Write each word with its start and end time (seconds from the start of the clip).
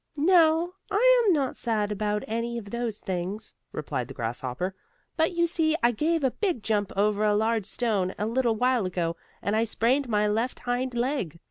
"No, 0.17 0.73
I 0.89 1.23
am 1.27 1.31
not 1.31 1.55
sad 1.55 1.91
about 1.91 2.23
any 2.25 2.57
of 2.57 2.71
those 2.71 2.99
things," 2.99 3.53
replied 3.71 4.07
the 4.07 4.15
grasshopper, 4.15 4.73
"but 5.15 5.33
you 5.33 5.45
see 5.45 5.75
I 5.83 5.91
gave 5.91 6.23
a 6.23 6.31
big 6.31 6.63
jump 6.63 6.91
over 6.95 7.23
a 7.23 7.35
large 7.35 7.67
stone 7.67 8.15
a 8.17 8.25
little 8.25 8.55
while 8.55 8.87
ago, 8.87 9.15
and 9.43 9.55
I 9.55 9.63
sprained 9.63 10.09
my 10.09 10.27
left 10.27 10.61
hind 10.61 10.95
leg. 10.95 11.39